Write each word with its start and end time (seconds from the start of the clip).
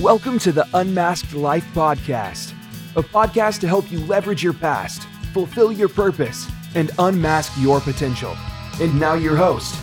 Welcome 0.00 0.40
to 0.40 0.50
the 0.50 0.66
Unmasked 0.74 1.34
Life 1.34 1.64
Podcast, 1.72 2.52
a 2.96 3.02
podcast 3.02 3.60
to 3.60 3.68
help 3.68 3.92
you 3.92 4.00
leverage 4.00 4.42
your 4.42 4.52
past, 4.52 5.04
fulfill 5.32 5.70
your 5.70 5.88
purpose, 5.88 6.50
and 6.74 6.90
unmask 6.98 7.52
your 7.60 7.80
potential. 7.80 8.36
And 8.80 8.98
now, 8.98 9.14
your 9.14 9.36
host, 9.36 9.80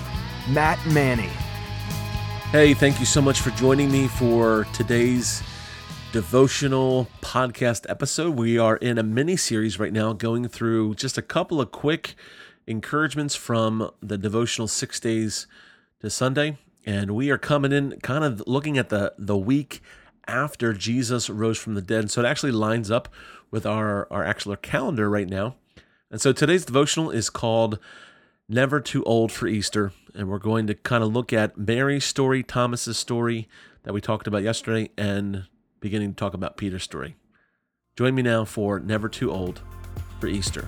Matt 0.50 0.86
Manney. 0.88 1.30
Hey, 2.52 2.74
thank 2.74 3.00
you 3.00 3.06
so 3.06 3.22
much 3.22 3.40
for 3.40 3.52
joining 3.52 3.90
me 3.90 4.10
for 4.10 4.68
today's 4.74 5.42
devotional 6.12 7.08
podcast 7.22 7.90
episode. 7.90 8.38
We 8.38 8.58
are 8.58 8.76
in 8.76 8.98
a 8.98 9.04
mini 9.04 9.38
series 9.38 9.80
right 9.80 9.94
now 9.94 10.12
going 10.12 10.50
through 10.50 10.96
just 10.96 11.18
a 11.18 11.22
couple 11.22 11.62
of 11.62 11.72
quick 11.72 12.16
encouragements 12.68 13.36
from 13.36 13.90
the 14.02 14.18
devotional 14.18 14.68
six 14.68 15.00
days 15.00 15.48
to 16.02 16.10
Sunday. 16.10 16.58
And 16.86 17.12
we 17.12 17.30
are 17.30 17.38
coming 17.38 17.72
in 17.72 18.00
kind 18.02 18.26
of 18.26 18.44
looking 18.46 18.78
at 18.78 18.90
the, 18.90 19.14
the 19.18 19.38
week 19.38 19.82
after 20.28 20.74
Jesus 20.74 21.30
rose 21.30 21.58
from 21.58 21.76
the 21.76 21.82
dead. 21.82 22.12
So 22.12 22.22
it 22.22 22.28
actually 22.28 22.52
lines 22.52 22.92
up 22.92 23.10
with 23.50 23.66
our, 23.66 24.08
our 24.12 24.24
actual 24.24 24.56
calendar 24.56 25.10
right 25.10 25.28
now. 25.30 25.56
And 26.10 26.20
so 26.20 26.34
today's 26.34 26.66
devotional 26.66 27.10
is 27.10 27.30
called 27.30 27.80
Never 28.50 28.80
Too 28.80 29.04
Old 29.04 29.32
for 29.32 29.48
Easter. 29.48 29.94
And 30.14 30.28
we're 30.28 30.40
going 30.40 30.68
to 30.68 30.74
kind 30.74 31.04
of 31.04 31.14
look 31.14 31.32
at 31.32 31.58
Mary's 31.58 32.06
story, 32.06 32.44
Thomas's 32.44 32.98
story 32.98 33.48
that 33.84 33.94
we 33.94 34.02
talked 34.02 34.28
about 34.28 34.44
yesterday, 34.44 34.92
and 34.98 35.46
beginning 35.80 36.14
to 36.14 36.16
talk 36.16 36.34
about 36.34 36.58
Peter's 36.58 36.84
story. 36.84 37.16
Join 37.96 38.16
me 38.16 38.22
now 38.22 38.46
for 38.46 38.80
Never 38.80 39.10
Too 39.10 39.32
Old 39.32 39.62
for 40.20 40.28
Easter. 40.28 40.68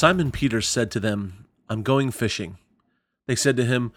Simon 0.00 0.30
Peter 0.30 0.62
said 0.62 0.90
to 0.90 0.98
them, 0.98 1.44
I'm 1.68 1.82
going 1.82 2.10
fishing. 2.10 2.56
They 3.28 3.36
said 3.36 3.54
to 3.58 3.66
him, 3.66 3.92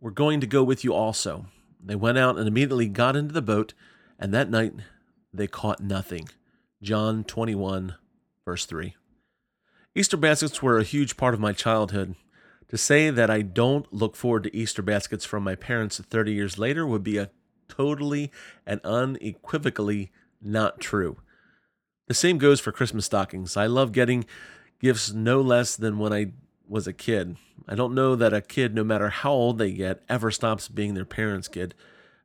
We're 0.00 0.10
going 0.10 0.40
to 0.40 0.46
go 0.46 0.64
with 0.64 0.84
you 0.84 0.94
also. 0.94 1.48
They 1.84 1.96
went 1.96 2.16
out 2.16 2.38
and 2.38 2.48
immediately 2.48 2.88
got 2.88 3.14
into 3.14 3.34
the 3.34 3.42
boat, 3.42 3.74
and 4.18 4.32
that 4.32 4.48
night 4.48 4.72
they 5.34 5.46
caught 5.46 5.80
nothing. 5.80 6.30
John 6.80 7.24
21, 7.24 7.94
verse 8.46 8.64
3. 8.64 8.94
Easter 9.94 10.16
baskets 10.16 10.62
were 10.62 10.78
a 10.78 10.82
huge 10.82 11.18
part 11.18 11.34
of 11.34 11.40
my 11.40 11.52
childhood. 11.52 12.14
To 12.68 12.78
say 12.78 13.10
that 13.10 13.28
I 13.28 13.42
don't 13.42 13.92
look 13.92 14.16
forward 14.16 14.44
to 14.44 14.56
Easter 14.56 14.80
baskets 14.80 15.26
from 15.26 15.44
my 15.44 15.56
parents 15.56 15.98
30 15.98 16.32
years 16.32 16.56
later 16.56 16.86
would 16.86 17.04
be 17.04 17.18
a 17.18 17.28
totally 17.68 18.32
and 18.64 18.80
unequivocally 18.82 20.10
not 20.40 20.80
true. 20.80 21.18
The 22.08 22.14
same 22.14 22.38
goes 22.38 22.60
for 22.60 22.72
Christmas 22.72 23.04
stockings. 23.04 23.58
I 23.58 23.66
love 23.66 23.92
getting 23.92 24.24
gifts 24.80 25.12
no 25.12 25.40
less 25.40 25.76
than 25.76 25.98
when 25.98 26.12
I 26.12 26.32
was 26.68 26.86
a 26.86 26.92
kid. 26.92 27.36
I 27.68 27.74
don't 27.74 27.94
know 27.94 28.14
that 28.16 28.32
a 28.32 28.40
kid, 28.40 28.74
no 28.74 28.84
matter 28.84 29.08
how 29.08 29.32
old 29.32 29.58
they 29.58 29.72
get, 29.72 30.02
ever 30.08 30.30
stops 30.30 30.68
being 30.68 30.94
their 30.94 31.04
parents' 31.04 31.48
kid. 31.48 31.74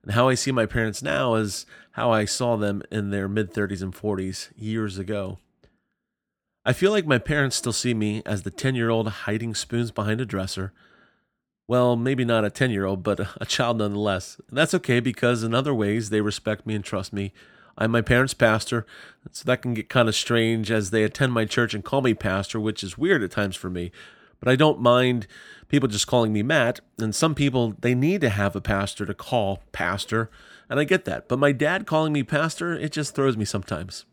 And 0.04 0.14
how 0.14 0.30
I 0.30 0.36
see 0.36 0.52
my 0.52 0.66
parents 0.66 1.02
now 1.02 1.36
is 1.36 1.66
how 1.92 2.12
I 2.12 2.26
saw 2.26 2.56
them 2.56 2.82
in 2.92 3.10
their 3.10 3.28
mid 3.28 3.54
30s 3.54 3.82
and 3.82 3.94
40s 3.94 4.50
years 4.56 4.98
ago. 4.98 5.40
I 6.66 6.74
feel 6.74 6.92
like 6.92 7.06
my 7.06 7.18
parents 7.18 7.56
still 7.56 7.74
see 7.74 7.94
me 7.94 8.22
as 8.26 8.44
the 8.44 8.52
10 8.52 8.76
year 8.76 8.90
old 8.90 9.08
hiding 9.08 9.56
spoons 9.56 9.92
behind 9.92 10.22
a 10.22 10.26
dresser. 10.26 10.74
Well, 11.68 11.96
maybe 11.96 12.26
not 12.26 12.46
a 12.46 12.50
10 12.50 12.72
year 12.72 12.86
old, 12.86 13.04
but 13.04 13.20
a 13.42 13.46
child 13.46 13.78
nonetheless. 13.78 14.40
And 14.50 14.58
that's 14.58 14.74
okay 14.74 15.00
because 15.00 15.44
in 15.44 15.54
other 15.54 15.74
ways 15.74 16.10
they 16.10 16.22
respect 16.22 16.66
me 16.66 16.76
and 16.76 16.84
trust 16.84 17.14
me 17.14 17.34
I'm 17.80 17.92
my 17.92 18.02
parents' 18.02 18.34
pastor, 18.34 18.86
so 19.32 19.46
that 19.46 19.62
can 19.62 19.74
get 19.74 19.88
kind 19.88 20.10
of 20.10 20.16
strange 20.16 20.70
as 20.70 20.92
they 20.92 21.04
attend 21.04 21.32
my 21.32 21.46
church 21.46 21.74
and 21.74 21.84
call 21.84 22.02
me 22.02 22.14
pastor, 22.14 22.60
which 22.60 22.84
is 22.84 22.98
weird 22.98 23.24
at 23.24 23.32
times 23.32 23.56
for 23.56 23.70
me. 23.70 23.92
But 24.42 24.50
I 24.50 24.58
don't 24.58 24.82
mind 24.82 25.28
people 25.70 25.88
just 25.88 26.06
calling 26.06 26.34
me 26.34 26.44
Matt, 26.44 26.82
and 26.98 27.16
some 27.16 27.34
people 27.34 27.76
they 27.80 27.96
need 27.96 28.20
to 28.22 28.30
have 28.30 28.54
a 28.54 28.62
pastor 28.62 29.06
to 29.06 29.14
call 29.14 29.64
pastor, 29.72 30.30
and 30.70 30.78
I 30.78 30.84
get 30.84 31.06
that. 31.06 31.30
But 31.30 31.40
my 31.40 31.54
dad 31.54 31.88
calling 31.88 32.12
me 32.12 32.22
pastor, 32.22 32.74
it 32.74 32.92
just 32.92 33.16
throws 33.16 33.38
me 33.38 33.46
sometimes. 33.46 34.04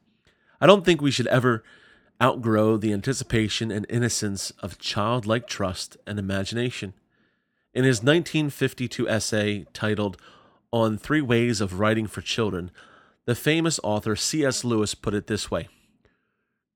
I 0.60 0.66
don't 0.66 0.84
think 0.84 1.02
we 1.02 1.10
should 1.10 1.26
ever 1.26 1.64
outgrow 2.22 2.76
the 2.76 2.92
anticipation 2.92 3.72
and 3.72 3.84
innocence 3.88 4.52
of 4.60 4.78
childlike 4.78 5.48
trust 5.48 5.96
and 6.06 6.20
imagination. 6.20 6.94
In 7.74 7.84
his 7.84 7.98
1952 7.98 9.08
essay 9.08 9.66
titled 9.74 10.16
On 10.72 10.96
Three 10.96 11.20
Ways 11.20 11.60
of 11.60 11.78
Writing 11.78 12.06
for 12.06 12.22
Children, 12.22 12.70
the 13.26 13.34
famous 13.34 13.78
author 13.82 14.16
C.S. 14.16 14.64
Lewis 14.64 14.94
put 14.94 15.14
it 15.14 15.26
this 15.26 15.50
way 15.50 15.68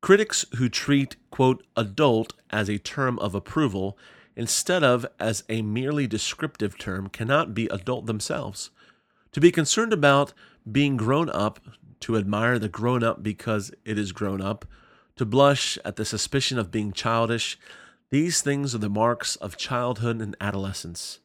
Critics 0.02 0.44
who 0.56 0.68
treat, 0.68 1.16
quote, 1.30 1.64
adult 1.76 2.32
as 2.50 2.68
a 2.68 2.78
term 2.78 3.18
of 3.18 3.34
approval 3.34 3.98
instead 4.36 4.82
of 4.82 5.06
as 5.18 5.44
a 5.48 5.62
merely 5.62 6.06
descriptive 6.06 6.78
term 6.78 7.08
cannot 7.08 7.54
be 7.54 7.66
adult 7.66 8.06
themselves. 8.06 8.70
To 9.32 9.40
be 9.40 9.52
concerned 9.52 9.92
about 9.92 10.32
being 10.70 10.96
grown 10.96 11.28
up, 11.30 11.60
to 12.00 12.16
admire 12.16 12.58
the 12.58 12.68
grown 12.68 13.04
up 13.04 13.22
because 13.22 13.70
it 13.84 13.98
is 13.98 14.12
grown 14.12 14.40
up, 14.40 14.64
to 15.16 15.26
blush 15.26 15.76
at 15.84 15.96
the 15.96 16.04
suspicion 16.04 16.58
of 16.58 16.70
being 16.70 16.92
childish, 16.92 17.58
these 18.10 18.40
things 18.40 18.74
are 18.74 18.78
the 18.78 18.88
marks 18.88 19.36
of 19.36 19.56
childhood 19.56 20.20
and 20.20 20.34
adolescence. 20.40 21.20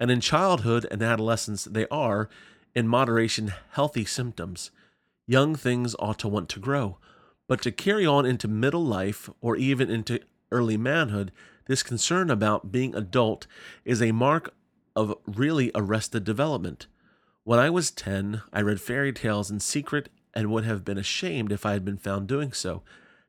And 0.00 0.10
in 0.10 0.20
childhood 0.20 0.86
and 0.90 1.02
adolescence, 1.02 1.64
they 1.64 1.86
are, 1.88 2.28
in 2.74 2.88
moderation 2.88 3.52
healthy 3.72 4.04
symptoms. 4.04 4.70
Young 5.26 5.54
things 5.54 5.94
ought 5.98 6.18
to 6.18 6.28
want 6.28 6.48
to 6.50 6.60
grow, 6.60 6.98
but 7.48 7.62
to 7.62 7.72
carry 7.72 8.04
on 8.04 8.26
into 8.26 8.48
middle 8.48 8.84
life 8.84 9.30
or 9.40 9.56
even 9.56 9.90
into 9.90 10.20
early 10.50 10.76
manhood, 10.76 11.32
this 11.66 11.82
concern 11.82 12.30
about 12.30 12.72
being 12.72 12.94
adult 12.94 13.46
is 13.84 14.02
a 14.02 14.12
mark 14.12 14.54
of 14.94 15.16
really 15.26 15.70
arrested 15.74 16.24
development. 16.24 16.86
When 17.44 17.58
I 17.58 17.70
was 17.70 17.90
10, 17.90 18.42
I 18.52 18.60
read 18.60 18.80
fairy 18.80 19.12
tales 19.12 19.50
in 19.50 19.60
secret 19.60 20.08
and 20.34 20.50
would 20.50 20.64
have 20.64 20.84
been 20.84 20.98
ashamed 20.98 21.52
if 21.52 21.64
I 21.64 21.72
had 21.72 21.84
been 21.84 21.96
found 21.96 22.26
doing 22.26 22.52
so. 22.52 22.82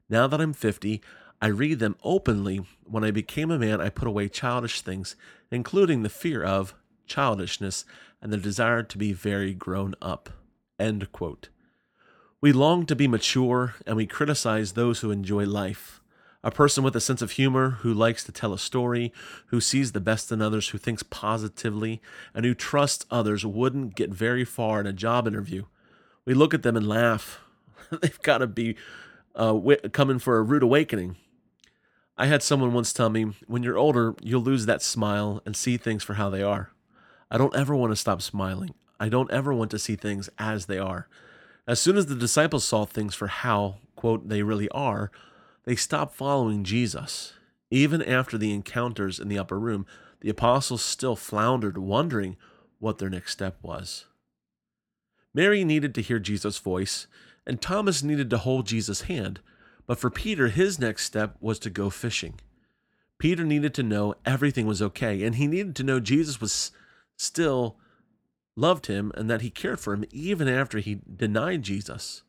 Now 0.09 0.27
that 0.27 0.41
I'm 0.41 0.53
50, 0.53 1.01
I 1.41 1.47
read 1.47 1.79
them 1.79 1.95
openly. 2.03 2.65
When 2.85 3.03
I 3.03 3.11
became 3.11 3.51
a 3.51 3.59
man, 3.59 3.81
I 3.81 3.89
put 3.89 4.07
away 4.07 4.29
childish 4.29 4.81
things, 4.81 5.15
including 5.51 6.03
the 6.03 6.09
fear 6.09 6.43
of 6.43 6.73
childishness 7.07 7.85
and 8.21 8.31
the 8.31 8.37
desire 8.37 8.83
to 8.83 8.97
be 8.97 9.13
very 9.13 9.53
grown 9.53 9.95
up. 10.01 10.29
End 10.79 11.11
quote. 11.11 11.49
We 12.41 12.51
long 12.51 12.85
to 12.85 12.95
be 12.95 13.07
mature 13.07 13.75
and 13.85 13.95
we 13.95 14.05
criticize 14.05 14.73
those 14.73 14.99
who 14.99 15.11
enjoy 15.11 15.45
life. 15.45 16.01
A 16.43 16.51
person 16.51 16.83
with 16.83 16.95
a 16.95 17.01
sense 17.01 17.23
of 17.23 17.31
humor, 17.31 17.71
who 17.81 17.91
likes 17.91 18.23
to 18.23 18.31
tell 18.31 18.53
a 18.53 18.59
story, 18.59 19.11
who 19.47 19.59
sees 19.59 19.93
the 19.93 19.99
best 19.99 20.31
in 20.31 20.43
others, 20.43 20.69
who 20.69 20.77
thinks 20.77 21.01
positively, 21.01 22.03
and 22.35 22.45
who 22.45 22.53
trusts 22.53 23.07
others 23.09 23.43
wouldn't 23.43 23.95
get 23.95 24.11
very 24.11 24.45
far 24.45 24.79
in 24.79 24.85
a 24.85 24.93
job 24.93 25.27
interview. 25.27 25.65
We 26.23 26.35
look 26.35 26.53
at 26.53 26.61
them 26.61 26.77
and 26.77 26.87
laugh. 26.87 27.39
They've 28.01 28.21
got 28.21 28.39
to 28.39 28.47
be 28.47 28.75
uh, 29.33 29.59
coming 29.91 30.19
for 30.19 30.37
a 30.37 30.43
rude 30.43 30.61
awakening. 30.61 31.15
I 32.15 32.27
had 32.27 32.43
someone 32.43 32.73
once 32.73 32.93
tell 32.93 33.09
me, 33.09 33.33
when 33.47 33.63
you're 33.63 33.77
older, 33.77 34.13
you'll 34.21 34.41
lose 34.41 34.67
that 34.67 34.83
smile 34.83 35.41
and 35.47 35.55
see 35.55 35.77
things 35.77 36.03
for 36.03 36.13
how 36.13 36.29
they 36.29 36.43
are. 36.43 36.69
I 37.29 37.37
don't 37.37 37.55
ever 37.55 37.75
want 37.75 37.91
to 37.91 37.95
stop 37.95 38.21
smiling. 38.21 38.73
I 38.99 39.09
don't 39.09 39.31
ever 39.31 39.53
want 39.53 39.71
to 39.71 39.79
see 39.79 39.95
things 39.95 40.29
as 40.37 40.65
they 40.65 40.77
are. 40.77 41.07
As 41.67 41.79
soon 41.79 41.97
as 41.97 42.05
the 42.05 42.15
disciples 42.15 42.63
saw 42.63 42.85
things 42.85 43.15
for 43.15 43.27
how, 43.27 43.77
quote, 43.95 44.29
they 44.29 44.43
really 44.43 44.69
are, 44.69 45.11
they 45.63 45.75
stopped 45.75 46.15
following 46.15 46.63
Jesus. 46.63 47.33
Even 47.71 48.01
after 48.01 48.37
the 48.37 48.53
encounters 48.53 49.19
in 49.19 49.27
the 49.27 49.39
upper 49.39 49.59
room, 49.59 49.85
the 50.21 50.29
apostles 50.29 50.83
still 50.83 51.15
floundered, 51.15 51.77
wondering 51.77 52.37
what 52.79 52.99
their 52.99 53.09
next 53.09 53.31
step 53.31 53.57
was. 53.61 54.05
Mary 55.33 55.63
needed 55.63 55.93
to 55.95 56.01
hear 56.01 56.19
Jesus' 56.19 56.59
voice, 56.59 57.07
and 57.45 57.61
Thomas 57.61 58.03
needed 58.03 58.29
to 58.29 58.37
hold 58.37 58.67
Jesus' 58.67 59.01
hand. 59.01 59.39
But 59.87 59.99
for 59.99 60.09
Peter, 60.09 60.47
his 60.47 60.79
next 60.79 61.05
step 61.05 61.35
was 61.39 61.59
to 61.59 61.69
go 61.69 61.89
fishing. 61.89 62.39
Peter 63.17 63.43
needed 63.43 63.73
to 63.73 63.83
know 63.83 64.15
everything 64.25 64.65
was 64.65 64.81
okay, 64.81 65.23
and 65.23 65.35
he 65.35 65.47
needed 65.47 65.75
to 65.75 65.83
know 65.83 65.99
Jesus 65.99 66.39
was 66.39 66.71
still 67.17 67.77
loved 68.55 68.87
him 68.87 69.11
and 69.15 69.29
that 69.29 69.41
he 69.41 69.49
cared 69.49 69.79
for 69.79 69.93
him 69.93 70.05
even 70.11 70.47
after 70.47 70.79
he 70.79 70.99
denied 71.15 71.63
Jesus. 71.63 72.23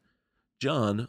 John, 0.61 1.09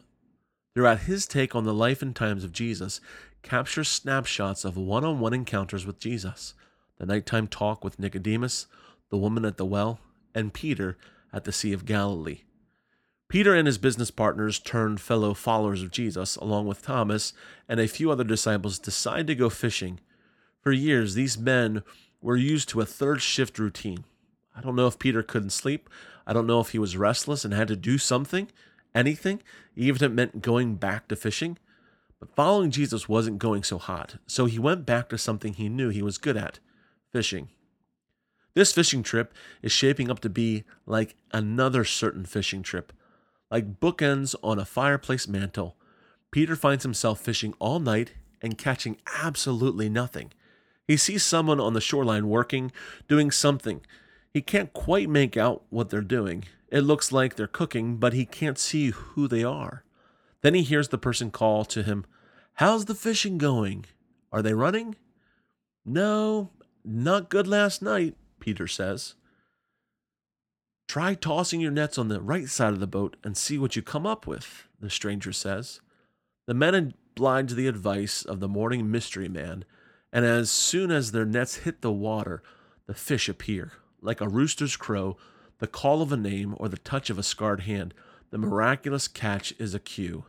throughout 0.74 1.00
his 1.00 1.26
take 1.26 1.54
on 1.54 1.64
the 1.64 1.74
life 1.74 2.02
and 2.02 2.14
times 2.14 2.44
of 2.44 2.52
Jesus, 2.52 3.00
captures 3.42 3.88
snapshots 3.88 4.64
of 4.64 4.76
one 4.76 5.04
on 5.04 5.20
one 5.20 5.34
encounters 5.34 5.86
with 5.86 5.98
Jesus 5.98 6.54
the 6.98 7.06
nighttime 7.06 7.46
talk 7.46 7.84
with 7.84 7.98
Nicodemus, 7.98 8.66
the 9.10 9.16
woman 9.16 9.44
at 9.44 9.56
the 9.56 9.64
well, 9.64 10.00
and 10.34 10.52
Peter 10.52 10.98
at 11.32 11.44
the 11.44 11.52
Sea 11.52 11.72
of 11.72 11.84
Galilee. 11.84 12.40
Peter 13.28 13.54
and 13.54 13.66
his 13.66 13.78
business 13.78 14.10
partners, 14.10 14.58
turned 14.58 15.00
fellow 15.00 15.34
followers 15.34 15.82
of 15.82 15.90
Jesus, 15.90 16.36
along 16.36 16.66
with 16.66 16.82
Thomas 16.82 17.32
and 17.68 17.78
a 17.78 17.86
few 17.86 18.10
other 18.10 18.24
disciples, 18.24 18.78
decide 18.78 19.26
to 19.26 19.34
go 19.34 19.48
fishing. 19.48 20.00
For 20.60 20.72
years, 20.72 21.14
these 21.14 21.38
men 21.38 21.82
were 22.20 22.36
used 22.36 22.68
to 22.70 22.80
a 22.80 22.86
third 22.86 23.22
shift 23.22 23.58
routine. 23.58 24.04
I 24.56 24.60
don't 24.60 24.76
know 24.76 24.86
if 24.86 24.98
Peter 24.98 25.22
couldn't 25.22 25.50
sleep. 25.50 25.88
I 26.26 26.32
don't 26.32 26.46
know 26.46 26.60
if 26.60 26.70
he 26.70 26.78
was 26.78 26.96
restless 26.96 27.44
and 27.44 27.54
had 27.54 27.68
to 27.68 27.76
do 27.76 27.96
something, 27.96 28.48
anything, 28.94 29.40
even 29.76 29.96
if 29.96 30.02
it 30.02 30.14
meant 30.14 30.42
going 30.42 30.74
back 30.74 31.08
to 31.08 31.16
fishing. 31.16 31.58
But 32.18 32.34
following 32.34 32.70
Jesus 32.70 33.08
wasn't 33.08 33.38
going 33.38 33.62
so 33.62 33.78
hot, 33.78 34.16
so 34.26 34.46
he 34.46 34.58
went 34.58 34.84
back 34.84 35.08
to 35.10 35.18
something 35.18 35.54
he 35.54 35.68
knew 35.68 35.88
he 35.88 36.02
was 36.02 36.18
good 36.18 36.36
at 36.36 36.58
fishing. 37.12 37.48
This 38.54 38.72
fishing 38.72 39.04
trip 39.04 39.32
is 39.62 39.70
shaping 39.70 40.10
up 40.10 40.18
to 40.20 40.28
be 40.28 40.64
like 40.84 41.14
another 41.32 41.84
certain 41.84 42.24
fishing 42.24 42.62
trip. 42.62 42.92
Like 43.50 43.78
bookends 43.78 44.34
on 44.42 44.58
a 44.58 44.64
fireplace 44.64 45.28
mantle, 45.28 45.76
Peter 46.30 46.56
finds 46.56 46.82
himself 46.82 47.20
fishing 47.20 47.54
all 47.60 47.78
night 47.78 48.14
and 48.42 48.58
catching 48.58 48.98
absolutely 49.22 49.88
nothing. 49.88 50.32
He 50.88 50.96
sees 50.96 51.22
someone 51.22 51.60
on 51.60 51.74
the 51.74 51.80
shoreline 51.82 52.28
working, 52.28 52.72
doing 53.06 53.30
something. 53.30 53.82
He 54.32 54.40
can't 54.40 54.72
quite 54.72 55.10
make 55.10 55.36
out 55.36 55.62
what 55.68 55.90
they're 55.90 56.00
doing. 56.00 56.44
It 56.70 56.80
looks 56.80 57.12
like 57.12 57.36
they're 57.36 57.46
cooking, 57.46 57.96
but 57.96 58.14
he 58.14 58.24
can't 58.24 58.58
see 58.58 58.88
who 58.90 59.28
they 59.28 59.44
are. 59.44 59.84
Then 60.40 60.54
he 60.54 60.62
hears 60.62 60.88
the 60.88 60.98
person 60.98 61.30
call 61.30 61.66
to 61.66 61.82
him, 61.82 62.06
How's 62.54 62.86
the 62.86 62.94
fishing 62.94 63.36
going? 63.36 63.84
Are 64.32 64.42
they 64.42 64.54
running? 64.54 64.96
No, 65.84 66.50
not 66.84 67.28
good 67.28 67.46
last 67.46 67.82
night, 67.82 68.16
Peter 68.40 68.66
says. 68.66 69.14
Try 70.88 71.14
tossing 71.14 71.60
your 71.60 71.70
nets 71.70 71.98
on 71.98 72.08
the 72.08 72.20
right 72.20 72.48
side 72.48 72.72
of 72.72 72.80
the 72.80 72.86
boat 72.86 73.16
and 73.22 73.36
see 73.36 73.58
what 73.58 73.76
you 73.76 73.82
come 73.82 74.06
up 74.06 74.26
with, 74.26 74.66
the 74.80 74.88
stranger 74.88 75.32
says. 75.32 75.80
The 76.46 76.54
men 76.54 76.74
oblige 76.74 77.52
the 77.52 77.66
advice 77.66 78.24
of 78.24 78.40
the 78.40 78.48
morning 78.48 78.90
mystery 78.90 79.28
man, 79.28 79.66
and 80.12 80.24
as 80.24 80.50
soon 80.50 80.90
as 80.90 81.12
their 81.12 81.24
nets 81.24 81.56
hit 81.56 81.82
the 81.82 81.92
water, 81.92 82.42
the 82.86 82.94
fish 82.94 83.28
appear. 83.28 83.72
Like 84.00 84.20
a 84.20 84.28
rooster's 84.28 84.76
crow, 84.76 85.16
the 85.58 85.66
call 85.66 86.02
of 86.02 86.12
a 86.12 86.16
name, 86.16 86.54
or 86.58 86.68
the 86.68 86.78
touch 86.78 87.10
of 87.10 87.18
a 87.18 87.22
scarred 87.22 87.60
hand, 87.60 87.94
the 88.30 88.38
miraculous 88.38 89.08
catch 89.08 89.52
is 89.58 89.74
a 89.74 89.80
cue. 89.80 90.24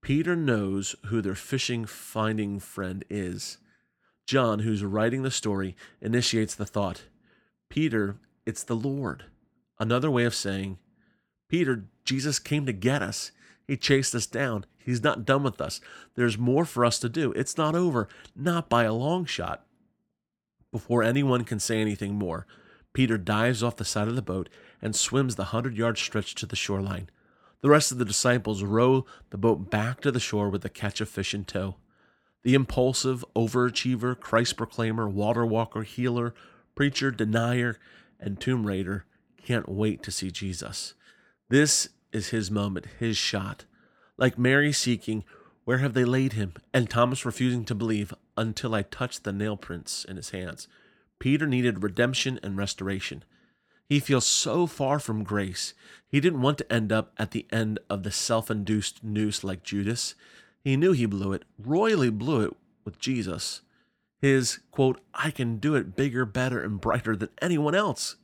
Peter 0.00 0.34
knows 0.34 0.96
who 1.06 1.20
their 1.20 1.34
fishing 1.34 1.84
finding 1.84 2.58
friend 2.58 3.04
is. 3.08 3.58
John, 4.26 4.60
who's 4.60 4.82
writing 4.82 5.22
the 5.22 5.30
story, 5.30 5.76
initiates 6.00 6.54
the 6.54 6.66
thought 6.66 7.02
Peter, 7.68 8.16
it's 8.44 8.64
the 8.64 8.76
Lord. 8.76 9.24
Another 9.78 10.10
way 10.10 10.24
of 10.24 10.34
saying, 10.34 10.78
Peter, 11.48 11.86
Jesus 12.04 12.38
came 12.38 12.66
to 12.66 12.72
get 12.72 13.02
us. 13.02 13.30
He 13.72 13.78
chased 13.78 14.14
us 14.14 14.26
down. 14.26 14.66
He's 14.76 15.02
not 15.02 15.24
done 15.24 15.42
with 15.42 15.58
us. 15.58 15.80
There's 16.14 16.36
more 16.36 16.66
for 16.66 16.84
us 16.84 16.98
to 16.98 17.08
do. 17.08 17.32
It's 17.32 17.56
not 17.56 17.74
over, 17.74 18.06
not 18.36 18.68
by 18.68 18.84
a 18.84 18.92
long 18.92 19.24
shot. 19.24 19.64
Before 20.70 21.02
anyone 21.02 21.44
can 21.44 21.58
say 21.58 21.80
anything 21.80 22.16
more, 22.16 22.46
Peter 22.92 23.16
dives 23.16 23.62
off 23.62 23.76
the 23.76 23.86
side 23.86 24.08
of 24.08 24.14
the 24.14 24.20
boat 24.20 24.50
and 24.82 24.94
swims 24.94 25.36
the 25.36 25.44
hundred 25.44 25.74
yard 25.74 25.96
stretch 25.96 26.34
to 26.34 26.44
the 26.44 26.54
shoreline. 26.54 27.08
The 27.62 27.70
rest 27.70 27.90
of 27.90 27.96
the 27.96 28.04
disciples 28.04 28.62
row 28.62 29.06
the 29.30 29.38
boat 29.38 29.70
back 29.70 30.02
to 30.02 30.10
the 30.10 30.20
shore 30.20 30.50
with 30.50 30.60
the 30.60 30.68
catch 30.68 31.00
of 31.00 31.08
fish 31.08 31.32
in 31.32 31.46
tow. 31.46 31.76
The 32.42 32.52
impulsive, 32.52 33.24
overachiever, 33.34 34.20
Christ 34.20 34.58
proclaimer, 34.58 35.08
water 35.08 35.46
walker, 35.46 35.82
healer, 35.82 36.34
preacher, 36.74 37.10
denier, 37.10 37.78
and 38.20 38.38
tomb 38.38 38.66
raider 38.66 39.06
can't 39.42 39.66
wait 39.66 40.02
to 40.02 40.10
see 40.10 40.30
Jesus. 40.30 40.92
This 41.48 41.88
is 42.12 42.28
his 42.28 42.50
moment, 42.50 42.86
his 42.98 43.16
shot. 43.16 43.64
Like 44.16 44.38
Mary 44.38 44.72
seeking, 44.72 45.24
Where 45.64 45.78
have 45.78 45.94
they 45.94 46.04
laid 46.04 46.34
him? 46.34 46.54
and 46.72 46.88
Thomas 46.88 47.24
refusing 47.24 47.64
to 47.64 47.74
believe 47.74 48.14
until 48.36 48.74
I 48.74 48.82
touched 48.82 49.24
the 49.24 49.32
nail 49.32 49.56
prints 49.56 50.04
in 50.04 50.16
his 50.16 50.30
hands. 50.30 50.68
Peter 51.18 51.46
needed 51.46 51.82
redemption 51.82 52.38
and 52.42 52.56
restoration. 52.56 53.24
He 53.88 54.00
feels 54.00 54.26
so 54.26 54.66
far 54.66 54.98
from 54.98 55.24
grace. 55.24 55.74
He 56.08 56.20
didn't 56.20 56.42
want 56.42 56.58
to 56.58 56.72
end 56.72 56.92
up 56.92 57.12
at 57.18 57.32
the 57.32 57.46
end 57.52 57.78
of 57.90 58.02
the 58.02 58.10
self 58.10 58.50
induced 58.50 59.04
noose 59.04 59.44
like 59.44 59.62
Judas. 59.62 60.14
He 60.64 60.76
knew 60.76 60.92
he 60.92 61.06
blew 61.06 61.32
it, 61.32 61.44
royally 61.58 62.10
blew 62.10 62.42
it 62.42 62.56
with 62.84 62.98
Jesus. 62.98 63.62
His, 64.20 64.60
quote, 64.70 65.00
I 65.12 65.30
can 65.30 65.56
do 65.58 65.74
it 65.74 65.96
bigger, 65.96 66.24
better, 66.24 66.62
and 66.62 66.80
brighter 66.80 67.16
than 67.16 67.30
anyone 67.40 67.74
else. 67.74 68.16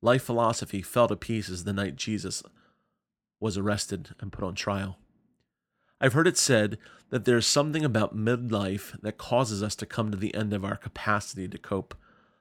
Life 0.00 0.22
philosophy 0.22 0.80
fell 0.80 1.08
to 1.08 1.16
pieces 1.16 1.64
the 1.64 1.72
night 1.72 1.96
Jesus 1.96 2.42
was 3.40 3.56
arrested 3.56 4.10
and 4.20 4.32
put 4.32 4.44
on 4.44 4.54
trial. 4.54 4.98
I've 6.00 6.12
heard 6.12 6.28
it 6.28 6.38
said 6.38 6.78
that 7.10 7.24
there's 7.24 7.46
something 7.46 7.84
about 7.84 8.16
midlife 8.16 9.00
that 9.00 9.18
causes 9.18 9.62
us 9.62 9.74
to 9.76 9.86
come 9.86 10.10
to 10.10 10.16
the 10.16 10.34
end 10.34 10.52
of 10.52 10.64
our 10.64 10.76
capacity 10.76 11.48
to 11.48 11.58
cope. 11.58 11.94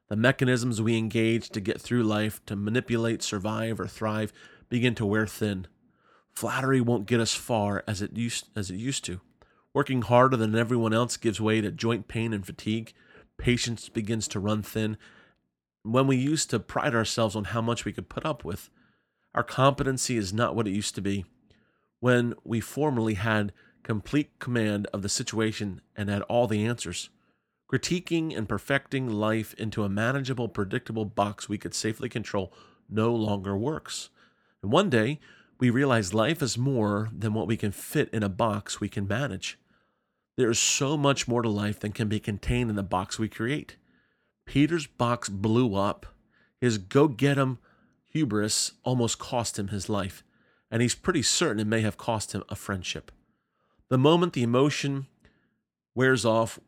The 0.10 0.16
mechanisms 0.16 0.82
we 0.82 0.98
engage 0.98 1.50
to 1.50 1.60
get 1.60 1.82
through 1.82 2.04
life, 2.04 2.46
to 2.46 2.56
manipulate, 2.56 3.24
survive, 3.24 3.80
or 3.80 3.88
thrive, 3.88 4.32
begin 4.70 4.96
to 4.96 5.06
wear 5.06 5.26
thin. 5.26 5.68
Flattery 6.32 6.82
won't 6.82 7.08
get 7.08 7.20
us 7.20 7.34
far 7.34 7.84
as 7.88 8.02
it 8.02 8.16
used, 8.16 8.48
as 8.56 8.70
it 8.70 8.76
used 8.76 9.04
to. 9.06 9.22
Working 9.74 10.04
harder 10.04 10.38
than 10.38 10.56
everyone 10.56 10.94
else 10.94 11.18
gives 11.18 11.42
way 11.42 11.62
to 11.62 11.72
joint 11.72 12.08
pain 12.08 12.34
and 12.34 12.46
fatigue. 12.46 12.94
Patience 13.38 13.90
begins 13.90 14.28
to 14.30 14.40
run 14.40 14.62
thin. 14.62 14.98
When 15.84 16.08
we 16.08 16.16
used 16.16 16.50
to 16.52 16.60
pride 16.60 16.94
ourselves 16.94 17.36
on 17.36 17.46
how 17.46 17.62
much 17.62 17.86
we 17.86 17.94
could 17.94 18.10
put 18.10 18.26
up 18.26 18.44
with, 18.44 18.70
our 19.38 19.44
competency 19.44 20.18
is 20.18 20.34
not 20.34 20.56
what 20.56 20.68
it 20.68 20.74
used 20.74 20.96
to 20.96 21.02
be. 21.02 21.24
When 22.00 22.34
we 22.44 22.60
formerly 22.60 23.14
had 23.14 23.54
complete 23.84 24.40
command 24.40 24.88
of 24.88 25.04
the 25.04 25.10
situation 25.10 25.80
and 25.96 26.10
had 26.10 26.24
all 26.24 26.48
the 26.48 26.66
answers. 26.66 27.12
Critiquing 27.72 28.36
and 28.36 28.50
perfecting 28.50 29.08
life 29.08 29.54
into 29.54 29.84
a 29.84 29.90
manageable, 29.90 30.50
predictable 30.50 31.06
box 31.06 31.48
we 31.48 31.60
could 31.60 31.76
safely 31.76 32.10
control 32.10 32.52
no 32.90 33.14
longer 33.14 33.56
works. 33.56 34.10
And 34.64 34.72
one 34.72 34.90
day, 34.90 35.20
we 35.60 35.70
realize 35.70 36.16
life 36.16 36.42
is 36.42 36.58
more 36.58 37.10
than 37.16 37.36
what 37.36 37.46
we 37.46 37.58
can 37.58 37.72
fit 37.72 38.10
in 38.12 38.24
a 38.24 38.30
box 38.30 38.82
we 38.82 38.90
can 38.90 39.08
manage. 39.08 39.60
There 40.36 40.50
is 40.50 40.58
so 40.58 40.98
much 40.98 41.28
more 41.28 41.44
to 41.44 41.50
life 41.50 41.80
than 41.80 41.92
can 41.92 42.08
be 42.08 42.20
contained 42.20 42.72
in 42.72 42.76
the 42.76 42.82
box 42.82 43.20
we 43.20 43.30
create. 43.30 43.76
Peter's 44.48 44.88
box 44.88 45.30
blew 45.30 45.76
up. 45.76 46.08
His 46.60 46.80
go 46.80 47.08
get 47.08 47.38
'em 47.38 47.60
hubris 48.18 48.72
almost 48.84 49.20
cost 49.20 49.60
him 49.60 49.68
his 49.68 49.90
life, 49.90 50.24
and 50.72 50.82
he's 50.82 50.96
pretty 50.96 51.22
certain 51.22 51.60
it 51.60 51.68
may 51.68 51.82
have 51.82 51.98
cost 51.98 52.34
him 52.34 52.44
a 52.50 52.56
friendship. 52.56 53.12
The 53.90 53.98
moment 53.98 54.34
the 54.34 54.42
emotion 54.42 55.06
wears 55.94 56.26
off, 56.26 56.60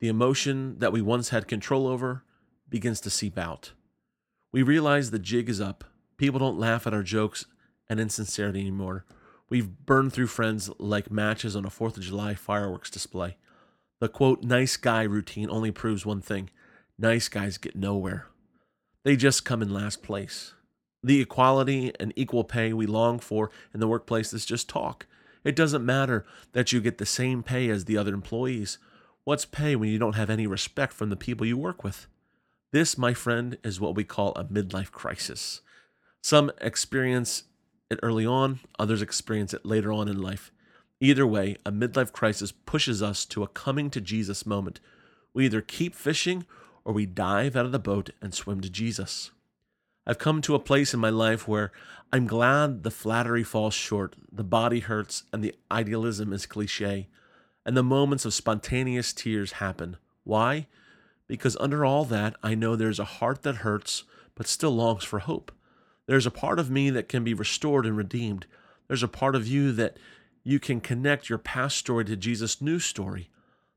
the 0.00 0.08
emotion 0.08 0.78
that 0.78 0.92
we 0.92 1.02
once 1.02 1.28
had 1.28 1.46
control 1.46 1.86
over 1.86 2.24
begins 2.68 3.00
to 3.02 3.10
seep 3.10 3.36
out. 3.36 3.72
We 4.52 4.62
realize 4.62 5.10
the 5.10 5.18
jig 5.18 5.50
is 5.50 5.60
up. 5.60 5.84
People 6.16 6.38
don't 6.38 6.58
laugh 6.58 6.86
at 6.86 6.94
our 6.94 7.02
jokes 7.02 7.44
and 7.88 8.00
insincerity 8.00 8.60
anymore. 8.60 9.04
We've 9.50 9.68
burned 9.84 10.14
through 10.14 10.28
friends 10.28 10.70
like 10.78 11.10
matches 11.10 11.54
on 11.54 11.66
a 11.66 11.70
4th 11.70 11.98
of 11.98 12.04
July 12.04 12.34
fireworks 12.34 12.88
display. 12.88 13.36
The 14.00 14.08
quote, 14.08 14.42
nice 14.42 14.78
guy 14.78 15.02
routine 15.02 15.50
only 15.50 15.72
proves 15.72 16.06
one 16.06 16.22
thing 16.22 16.48
nice 16.98 17.28
guys 17.28 17.58
get 17.58 17.76
nowhere. 17.76 18.26
They 19.04 19.16
just 19.16 19.44
come 19.44 19.62
in 19.62 19.72
last 19.72 20.02
place. 20.02 20.54
The 21.02 21.20
equality 21.20 21.92
and 21.98 22.12
equal 22.14 22.44
pay 22.44 22.72
we 22.72 22.86
long 22.86 23.18
for 23.18 23.50
in 23.72 23.80
the 23.80 23.88
workplace 23.88 24.32
is 24.32 24.44
just 24.44 24.68
talk. 24.68 25.06
It 25.44 25.56
doesn't 25.56 25.84
matter 25.84 26.26
that 26.52 26.72
you 26.72 26.80
get 26.80 26.98
the 26.98 27.06
same 27.06 27.42
pay 27.42 27.70
as 27.70 27.86
the 27.86 27.96
other 27.96 28.12
employees. 28.12 28.78
What's 29.24 29.46
pay 29.46 29.76
when 29.76 29.88
you 29.88 29.98
don't 29.98 30.16
have 30.16 30.30
any 30.30 30.46
respect 30.46 30.92
from 30.92 31.08
the 31.08 31.16
people 31.16 31.46
you 31.46 31.56
work 31.56 31.82
with? 31.82 32.06
This, 32.72 32.98
my 32.98 33.14
friend, 33.14 33.56
is 33.64 33.80
what 33.80 33.94
we 33.94 34.04
call 34.04 34.32
a 34.32 34.44
midlife 34.44 34.92
crisis. 34.92 35.62
Some 36.22 36.52
experience 36.60 37.44
it 37.90 37.98
early 38.02 38.26
on, 38.26 38.60
others 38.78 39.02
experience 39.02 39.52
it 39.52 39.66
later 39.66 39.92
on 39.92 40.08
in 40.08 40.20
life. 40.20 40.52
Either 41.00 41.26
way, 41.26 41.56
a 41.64 41.72
midlife 41.72 42.12
crisis 42.12 42.52
pushes 42.52 43.02
us 43.02 43.24
to 43.24 43.42
a 43.42 43.48
coming 43.48 43.90
to 43.90 44.00
Jesus 44.00 44.44
moment. 44.44 44.80
We 45.32 45.46
either 45.46 45.62
keep 45.62 45.94
fishing 45.94 46.44
or 46.84 46.92
we 46.92 47.06
dive 47.06 47.56
out 47.56 47.66
of 47.66 47.72
the 47.72 47.78
boat 47.78 48.10
and 48.20 48.34
swim 48.34 48.60
to 48.60 48.70
Jesus. 48.70 49.30
I've 50.10 50.18
come 50.18 50.42
to 50.42 50.56
a 50.56 50.58
place 50.58 50.92
in 50.92 50.98
my 50.98 51.08
life 51.08 51.46
where 51.46 51.70
I'm 52.12 52.26
glad 52.26 52.82
the 52.82 52.90
flattery 52.90 53.44
falls 53.44 53.74
short, 53.74 54.16
the 54.32 54.42
body 54.42 54.80
hurts, 54.80 55.22
and 55.32 55.44
the 55.44 55.54
idealism 55.70 56.32
is 56.32 56.46
cliche 56.46 57.06
and 57.64 57.76
the 57.76 57.84
moments 57.84 58.24
of 58.24 58.34
spontaneous 58.34 59.12
tears 59.12 59.52
happen. 59.52 59.96
Why? 60.24 60.66
Because 61.28 61.56
under 61.60 61.84
all 61.84 62.04
that, 62.06 62.34
I 62.42 62.56
know 62.56 62.74
there's 62.74 62.98
a 62.98 63.04
heart 63.04 63.42
that 63.42 63.58
hurts, 63.58 64.02
but 64.34 64.48
still 64.48 64.72
longs 64.72 65.04
for 65.04 65.20
hope. 65.20 65.52
There's 66.06 66.26
a 66.26 66.32
part 66.32 66.58
of 66.58 66.70
me 66.70 66.90
that 66.90 67.08
can 67.08 67.22
be 67.22 67.32
restored 67.32 67.86
and 67.86 67.96
redeemed. 67.96 68.46
There's 68.88 69.04
a 69.04 69.08
part 69.08 69.36
of 69.36 69.46
you 69.46 69.70
that 69.72 69.96
you 70.42 70.58
can 70.58 70.80
connect 70.80 71.28
your 71.28 71.38
past 71.38 71.76
story 71.76 72.04
to 72.06 72.16
Jesus' 72.16 72.60
new 72.60 72.80
story. 72.80 73.30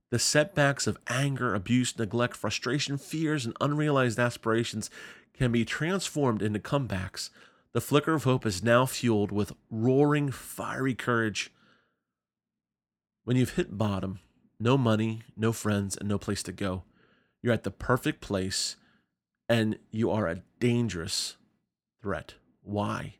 The 0.09 0.17
setbacks 0.17 0.87
of 0.87 0.97
anger, 1.07 1.53
abuse, 1.53 1.95
neglect, 1.99 2.35
frustration, 2.35 2.97
fears, 2.97 3.45
and 3.45 3.55
unrealized 3.61 4.17
aspirations 4.17 4.89
can 5.33 5.51
be 5.51 5.65
transformed 5.65 6.41
into 6.41 6.59
comebacks. 6.59 7.29
The 7.73 7.81
flicker 7.81 8.13
of 8.13 8.23
hope 8.23 8.45
is 8.45 8.63
now 8.63 8.85
fueled 8.85 9.31
with 9.31 9.53
roaring, 9.71 10.31
fiery 10.31 10.93
courage. 10.93 11.51
When 13.23 13.35
you've 13.35 13.55
hit 13.55 13.77
bottom, 13.77 14.19
no 14.59 14.77
money, 14.77 15.23
no 15.35 15.51
friends, 15.51 15.97
and 15.97 16.07
no 16.07 16.17
place 16.17 16.43
to 16.43 16.51
go, 16.51 16.83
you're 17.41 17.53
at 17.53 17.63
the 17.63 17.71
perfect 17.71 18.21
place 18.21 18.75
and 19.49 19.77
you 19.91 20.09
are 20.09 20.27
a 20.27 20.41
dangerous 20.59 21.35
threat. 22.01 22.35
Why? 22.61 23.15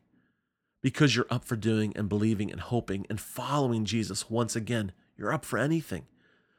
Because 0.82 1.14
you're 1.14 1.26
up 1.30 1.44
for 1.44 1.56
doing 1.56 1.92
and 1.96 2.08
believing 2.08 2.50
and 2.50 2.60
hoping 2.60 3.06
and 3.10 3.20
following 3.20 3.84
Jesus 3.84 4.30
once 4.30 4.56
again. 4.56 4.92
You're 5.16 5.32
up 5.32 5.44
for 5.44 5.58
anything. 5.58 6.06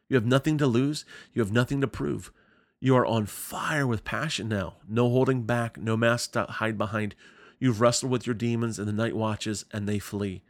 You 0.08 0.16
have 0.16 0.26
nothing 0.26 0.58
to 0.60 0.68
lose. 0.68 1.06
You 1.34 1.42
have 1.42 1.52
nothing 1.52 1.82
to 1.82 1.88
prove. 1.88 2.32
You 2.80 2.96
are 2.98 3.06
on 3.06 3.26
fire 3.26 3.88
with 3.88 4.04
passion 4.04 4.50
now. 4.50 4.76
No 4.88 5.10
holding 5.10 5.44
back, 5.44 5.78
no 5.78 5.96
mask 5.96 6.34
to 6.34 6.44
hide 6.44 6.78
behind. 6.78 7.16
You've 7.60 7.82
wrestled 7.82 8.12
with 8.12 8.28
your 8.28 8.34
demons 8.34 8.78
in 8.78 8.86
the 8.86 8.92
night 8.92 9.16
watches 9.16 9.66
and 9.72 9.88
they 9.88 10.00
flee. 10.00 10.44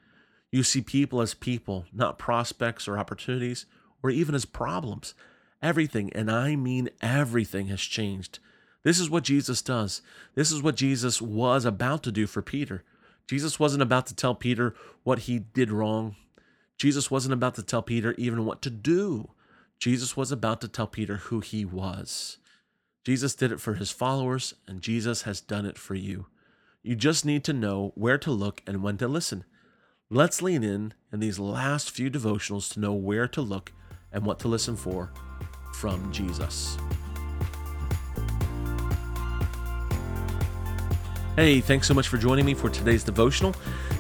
You 0.52 0.64
see 0.64 0.82
people 0.82 1.22
as 1.22 1.34
people, 1.34 1.86
not 1.94 2.18
prospects 2.18 2.88
or 2.88 2.98
opportunities, 2.98 3.66
or 4.02 4.10
even 4.10 4.36
as 4.36 4.46
problems. 4.46 5.14
Everything, 5.62 6.12
and 6.14 6.30
I 6.30 6.56
mean 6.56 6.90
everything, 7.02 7.68
has 7.68 7.82
changed. 7.82 8.40
This 8.84 9.00
is 9.00 9.10
what 9.10 9.24
Jesus 9.24 9.62
does. 9.62 10.02
This 10.36 10.52
is 10.52 10.62
what 10.62 10.76
Jesus 10.76 11.22
was 11.22 11.66
about 11.66 12.04
to 12.04 12.12
do 12.12 12.28
for 12.28 12.42
Peter. 12.42 12.84
Jesus 13.28 13.60
wasn't 13.60 13.82
about 13.82 14.06
to 14.08 14.16
tell 14.16 14.36
Peter 14.36 14.76
what 15.04 15.20
he 15.20 15.40
did 15.40 15.72
wrong. 15.72 16.16
Jesus 16.78 17.10
wasn't 17.10 17.34
about 17.34 17.56
to 17.56 17.64
tell 17.64 17.82
Peter 17.82 18.14
even 18.18 18.46
what 18.46 18.62
to 18.62 18.70
do. 18.70 19.30
Jesus 19.80 20.16
was 20.16 20.32
about 20.32 20.62
to 20.62 20.68
tell 20.68 20.88
Peter 20.88 21.18
who 21.18 21.40
he 21.40 21.66
was. 21.66 22.38
Jesus 23.04 23.36
did 23.36 23.52
it 23.52 23.60
for 23.60 23.76
his 23.76 23.92
followers, 23.92 24.56
and 24.68 24.82
Jesus 24.82 25.24
has 25.24 25.40
done 25.42 25.66
it 25.66 25.78
for 25.78 25.94
you. 25.94 26.26
You 26.82 26.96
just 26.96 27.26
need 27.26 27.44
to 27.46 27.54
know 27.54 27.92
where 27.96 28.18
to 28.18 28.32
look 28.32 28.62
and 28.66 28.82
when 28.82 28.98
to 28.98 29.08
listen. 29.08 29.44
Let's 30.10 30.42
lean 30.42 30.64
in 30.64 30.94
in 31.12 31.20
these 31.20 31.40
last 31.40 31.92
few 31.92 32.10
devotionals 32.10 32.72
to 32.74 32.80
know 32.80 32.94
where 32.94 33.28
to 33.28 33.42
look 33.42 33.72
and 34.12 34.26
what 34.26 34.40
to 34.40 34.48
listen 34.48 34.76
for 34.76 35.12
from 35.74 36.12
Jesus. 36.12 36.78
Hey, 41.36 41.60
thanks 41.60 41.86
so 41.86 41.94
much 41.94 42.08
for 42.08 42.18
joining 42.18 42.46
me 42.46 42.54
for 42.54 42.70
today's 42.70 43.04
devotional. 43.04 43.54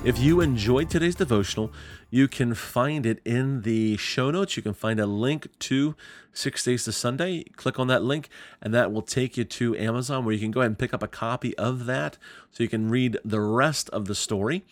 If 0.05 0.17
you 0.17 0.39
enjoyed 0.39 0.89
today's 0.89 1.15
devotional, 1.15 1.69
you 2.09 2.29
can 2.29 2.53
find 2.53 3.05
it 3.05 3.19
in 3.25 3.63
the 3.63 3.97
show 3.97 4.31
notes. 4.31 4.55
You 4.55 4.63
can 4.63 4.73
find 4.73 5.01
a 5.01 5.05
link 5.05 5.49
to 5.59 5.97
Six 6.31 6.63
Days 6.63 6.85
to 6.85 6.93
Sunday. 6.93 7.43
Click 7.57 7.77
on 7.77 7.87
that 7.87 8.03
link, 8.03 8.29
and 8.61 8.73
that 8.73 8.93
will 8.93 9.01
take 9.01 9.35
you 9.35 9.43
to 9.43 9.75
Amazon 9.75 10.23
where 10.23 10.33
you 10.33 10.39
can 10.39 10.51
go 10.51 10.61
ahead 10.61 10.71
and 10.71 10.79
pick 10.79 10.93
up 10.93 11.03
a 11.03 11.09
copy 11.09 11.53
of 11.57 11.85
that 11.87 12.17
so 12.51 12.63
you 12.63 12.69
can 12.69 12.89
read 12.89 13.17
the 13.25 13.41
rest 13.41 13.89
of 13.89 14.05
the 14.05 14.15
story. 14.15 14.63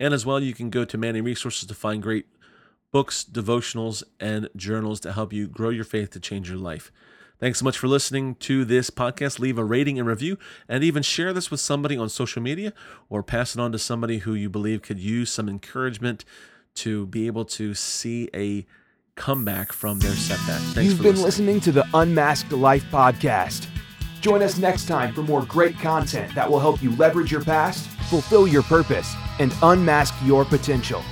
And 0.00 0.12
as 0.12 0.26
well, 0.26 0.40
you 0.40 0.54
can 0.54 0.70
go 0.70 0.84
to 0.84 0.98
Manney 0.98 1.20
Resources 1.20 1.68
to 1.68 1.74
find 1.74 2.02
great 2.02 2.26
books, 2.90 3.24
devotionals, 3.24 4.02
and 4.18 4.48
journals 4.56 4.98
to 5.00 5.12
help 5.12 5.32
you 5.32 5.46
grow 5.46 5.70
your 5.70 5.84
faith 5.84 6.10
to 6.10 6.18
change 6.18 6.48
your 6.48 6.58
life. 6.58 6.90
Thanks 7.38 7.60
so 7.60 7.64
much 7.64 7.78
for 7.78 7.86
listening 7.86 8.34
to 8.36 8.64
this 8.64 8.90
podcast. 8.90 9.38
Leave 9.38 9.58
a 9.58 9.64
rating 9.64 9.98
and 9.98 10.08
review, 10.08 10.38
and 10.68 10.82
even 10.82 11.02
share 11.04 11.32
this 11.32 11.50
with 11.50 11.60
somebody 11.60 11.96
on 11.96 12.08
social 12.08 12.42
media 12.42 12.72
or 13.08 13.22
pass 13.22 13.54
it 13.54 13.60
on 13.60 13.70
to 13.72 13.78
somebody 13.78 14.18
who 14.18 14.34
you 14.34 14.50
believe 14.50 14.82
could 14.82 14.98
use 14.98 15.30
some 15.30 15.48
encouragement 15.48 16.24
to 16.74 17.06
be 17.06 17.26
able 17.26 17.44
to 17.44 17.74
see 17.74 18.28
a 18.34 18.66
comeback 19.14 19.72
from 19.72 19.98
their 20.00 20.12
setback. 20.12 20.60
Thanks 20.60 20.90
You've 20.90 21.02
been 21.02 21.16
listening. 21.22 21.24
listening 21.24 21.60
to 21.60 21.72
the 21.72 21.86
Unmasked 21.94 22.52
Life 22.52 22.84
podcast. 22.90 23.68
Join 24.20 24.42
us 24.42 24.58
next 24.58 24.86
time 24.86 25.14
for 25.14 25.22
more 25.22 25.44
great 25.44 25.78
content 25.78 26.34
that 26.34 26.50
will 26.50 26.58
help 26.58 26.82
you 26.82 26.94
leverage 26.96 27.30
your 27.30 27.44
past, 27.44 27.86
fulfill 28.10 28.48
your 28.48 28.64
purpose, 28.64 29.14
and 29.38 29.54
unmask 29.62 30.12
your 30.24 30.44
potential. 30.44 31.02